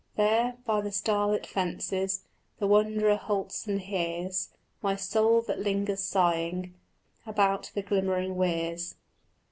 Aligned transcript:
There, 0.15 0.55
by 0.65 0.81
the 0.81 0.91
starlit 0.91 1.45
fences, 1.45 2.23
The 2.57 2.65
wanderer 2.65 3.17
halts 3.17 3.67
and 3.67 3.79
hears 3.79 4.49
My 4.81 4.95
soul 4.95 5.41
that 5.43 5.59
lingers 5.59 5.99
sighing 6.01 6.73
About 7.27 7.69
the 7.75 7.83
glimmering 7.83 8.35
weirs. 8.35 8.95